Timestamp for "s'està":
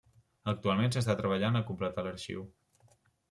0.95-1.15